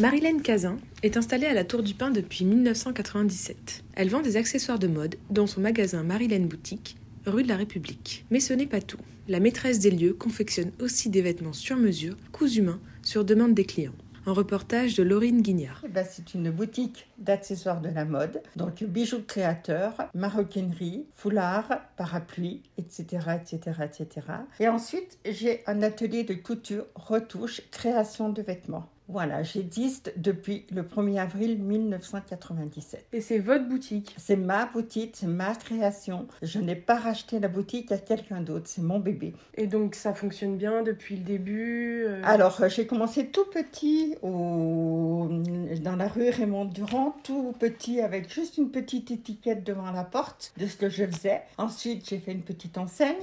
[0.00, 3.84] Marilène Cazin est installée à la Tour du Pin depuis 1997.
[3.94, 8.26] Elle vend des accessoires de mode dans son magasin Marilène Boutique, rue de la République.
[8.32, 8.98] Mais ce n'est pas tout.
[9.28, 13.66] La maîtresse des lieux confectionne aussi des vêtements sur mesure, cousus main, sur demande des
[13.66, 13.94] clients.
[14.26, 15.82] Un reportage de Laurine Guignard.
[15.84, 22.62] Eh ben, c'est une boutique d'accessoires de la mode, donc bijoux créateurs, maroquinerie, foulards, parapluies,
[22.78, 23.04] etc.,
[23.40, 24.26] etc., etc.
[24.58, 28.88] Et ensuite, j'ai un atelier de couture, retouche, création de vêtements.
[29.08, 33.04] Voilà, j'existe depuis le 1er avril 1997.
[33.12, 36.26] Et c'est votre boutique C'est ma boutique, c'est ma création.
[36.40, 39.34] Je n'ai pas racheté la boutique à quelqu'un d'autre, c'est mon bébé.
[39.56, 42.22] Et donc ça fonctionne bien depuis le début euh?
[42.24, 45.28] Alors, euh, j'ai commencé tout petit au...
[45.82, 50.52] dans la rue Raymond Durand, tout petit avec juste une petite étiquette devant la porte
[50.56, 51.42] de ce que je faisais.
[51.58, 53.14] Ensuite, j'ai fait une petite enseigne.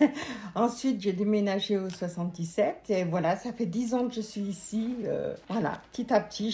[0.56, 4.96] Ensuite, j'ai déménagé au 77 et voilà, ça fait 10 ans que je suis ici.
[5.04, 6.50] euh, voilà, petit à petit,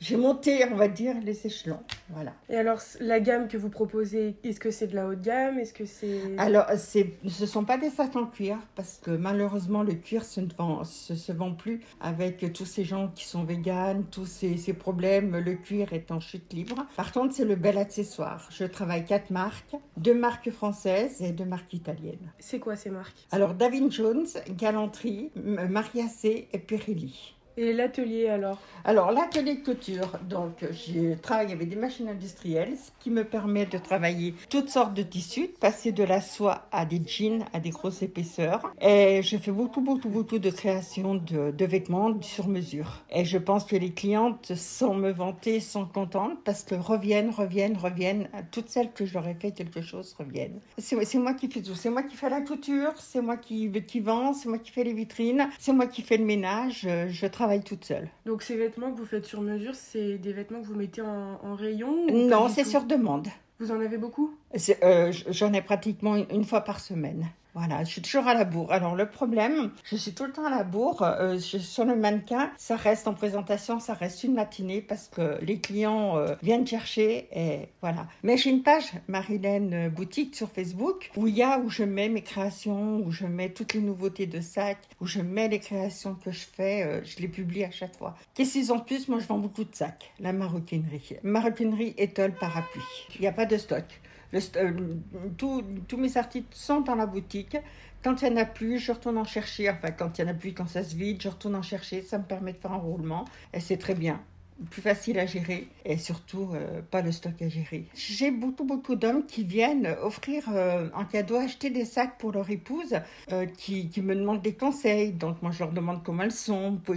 [0.00, 1.80] j'ai monté, on va dire, les échelons.
[2.10, 2.32] Voilà.
[2.48, 5.58] Et alors la gamme que vous proposez, est-ce que c'est de la haute gamme?
[5.58, 6.20] Est-ce que c'est...
[6.38, 10.24] Alors, c'est- ce ne sont pas des sacs en cuir, parce que malheureusement, le cuir
[10.24, 14.26] se ne vend, se, se vend plus avec tous ces gens qui sont véganes, tous
[14.26, 16.86] ces, ces problèmes, le cuir est en chute libre.
[16.96, 18.48] Par contre, c'est le bel accessoire.
[18.50, 22.32] Je travaille quatre marques, deux marques françaises et deux marques italiennes.
[22.38, 23.26] C'est quoi ces marques?
[23.32, 27.34] Alors, David Jones, Galanterie, M- Mariacé et Pirelli.
[27.58, 28.58] Et l'atelier alors?
[28.84, 33.64] Alors, l'atelier de couture, donc je travaille avec des machines industrielles, ce qui me permet
[33.64, 37.60] de travailler toutes sortes de tissus, de passer de la soie à des jeans, à
[37.60, 38.70] des grosses épaisseurs.
[38.80, 43.02] Et je fais beaucoup, beaucoup, beaucoup de création de, vêtements sur mesure.
[43.10, 47.78] Et je pense que les clientes, sans me vanter, sont contentes parce que reviennent, reviennent,
[47.78, 48.28] reviennent.
[48.52, 50.60] Toutes celles que ai fait quelque chose reviennent.
[50.76, 51.74] C'est moi qui fais tout.
[51.74, 54.84] C'est moi qui fais la couture, c'est moi qui, qui vends, c'est moi qui fais
[54.84, 56.80] les vitrines, c'est moi qui fais le ménage.
[56.82, 58.08] Je, je travaille toute seule.
[58.24, 61.38] Donc ces vêtements que vous faites sur mesure, c'est des vêtements que vous mettez en,
[61.44, 63.28] en rayon ou Non, c'est sur demande.
[63.60, 64.34] Vous en avez beaucoup
[64.82, 67.28] euh, J'en ai pratiquement une, fois par semaine.
[67.54, 68.70] Voilà, je suis toujours à la bourre.
[68.70, 71.00] Alors le problème, je suis tout le temps à la bourre.
[71.00, 75.58] Euh, sur le mannequin, ça reste en présentation, ça reste une matinée parce que les
[75.58, 78.08] clients euh, viennent chercher et voilà.
[78.22, 82.10] Mais j'ai une page Marilène Boutique sur Facebook où il y a où je mets
[82.10, 86.14] mes créations, où je mets toutes les nouveautés de sacs, où je mets les créations
[86.14, 87.02] que je fais.
[87.04, 88.16] je les publie à chaque fois.
[88.34, 89.08] Qu'est-ce qu'ils ont plus?
[89.08, 90.12] Moi, je vends beaucoup de sacs.
[90.20, 92.82] La maroquinerie, maroquinerie, étole, parapluie.
[93.14, 93.84] Il n'y a pas de stock.
[94.32, 94.94] Le euh,
[95.36, 97.56] tous- tous mes articles sont dans la boutique.
[98.02, 99.68] Quand il n'y en a plus, je retourne en chercher.
[99.70, 102.02] Enfin, quand il n'y en a plus, quand ça se vide, je retourne en chercher.
[102.02, 103.24] Ça me permet de faire un roulement.
[103.52, 104.22] Et c'est très bien.
[104.70, 107.84] Plus facile à gérer et surtout euh, pas le stock à gérer.
[107.94, 112.48] J'ai beaucoup, beaucoup d'hommes qui viennent offrir euh, en cadeau, acheter des sacs pour leur
[112.50, 112.94] épouse,
[113.32, 115.12] euh, qui, qui me demandent des conseils.
[115.12, 116.94] Donc, moi, je leur demande comment elles sont pour,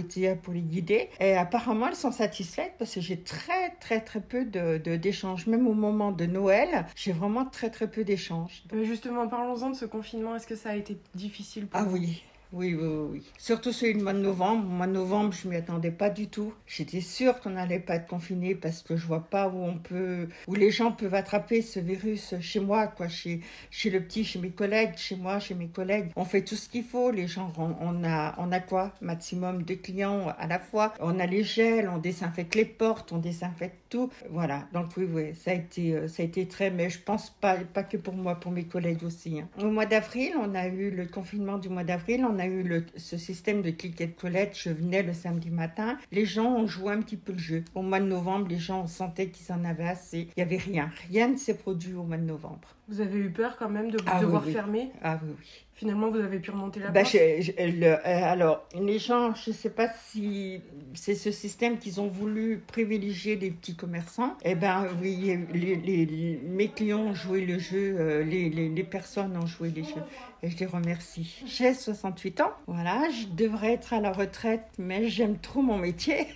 [0.54, 1.10] les guider.
[1.20, 5.46] Et apparemment, elles sont satisfaites parce que j'ai très, très, très peu de- de- d'échanges.
[5.46, 8.62] Même au moment de Noël, j'ai vraiment très, très peu d'échanges.
[8.72, 10.34] Mais justement, parlons-en de ce confinement.
[10.34, 11.98] Est-ce que ça a été difficile pour Ah vous?
[11.98, 12.22] oui.
[12.52, 13.22] Oui, oui, oui.
[13.38, 14.64] Surtout celui du mois de novembre.
[14.66, 16.52] Au mois de novembre, je m'y attendais pas du tout.
[16.66, 20.26] J'étais sûre qu'on n'allait pas être confiné parce que je vois pas où on peut,
[20.48, 23.40] où les gens peuvent attraper ce virus chez moi, quoi, chez,
[23.70, 26.10] chez le petit, chez mes collègues, chez moi, chez mes collègues.
[26.16, 27.12] On fait tout ce qu'il faut.
[27.12, 28.94] Les gens, on, a, on a quoi?
[29.00, 30.92] Maximum de clients à la fois.
[30.98, 34.10] On a les gels, on désinfecte les portes, on désinfecte tout.
[34.28, 34.66] Voilà.
[34.72, 37.56] Donc oui, oui, ça a été, euh, ça a été très, mais je pense pas,
[37.58, 39.38] pas que pour moi, pour mes collègues aussi.
[39.40, 39.48] hein.
[39.62, 42.24] Au mois d'avril, on a eu le confinement du mois d'avril.
[42.40, 44.56] A eu ce système de collect.
[44.58, 45.98] Je venais le samedi matin.
[46.10, 47.64] Les gens ont joué un petit peu le jeu.
[47.74, 50.28] Au mois de novembre, les gens on sentait qu'ils en avaient assez.
[50.36, 50.90] Il y avait rien.
[51.08, 52.76] Rien ne s'est produit au mois de novembre.
[52.90, 54.52] Vous avez eu peur quand même de Ah oui, devoir oui.
[54.52, 55.46] fermer Ah oui, oui.
[55.74, 59.70] finalement vous avez pu remonter la bah, barre euh, Alors, les gens, je ne sais
[59.70, 60.60] pas si
[60.94, 64.36] c'est ce système qu'ils ont voulu privilégier les petits commerçants.
[64.44, 69.46] Eh bien, oui, les, mes clients ont joué le jeu, euh, les, les, personnes ont
[69.46, 70.02] joué les jeux.
[70.42, 71.42] Et je les remercie.
[71.46, 76.26] J'ai 68 ans, voilà, je devrais être à la retraite, mais j'aime trop mon métier.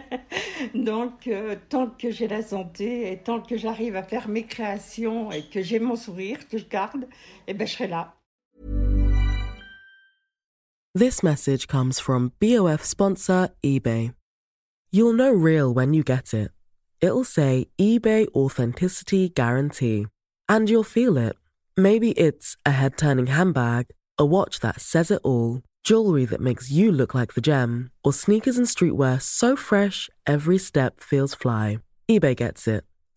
[0.74, 5.30] Donc, euh, tant que j'ai la santé et tant que j'arrive à faire mes créations
[5.30, 7.06] et que j'ai mon sourire, que je garde,
[7.46, 8.12] eh ben, je serai là.
[10.94, 14.14] This message comes from BOF sponsor eBay.
[14.90, 16.50] You'll know real when you get it.
[17.00, 20.06] It'll say eBay Authenticity Guarantee.
[20.48, 21.36] And you'll feel it.
[21.76, 23.86] Maybe it's a head turning handbag,
[24.18, 28.12] a watch that says it all, jewelry that makes you look like the gem, or
[28.12, 31.78] sneakers and streetwear so fresh every step feels fly.
[32.10, 32.87] eBay gets it.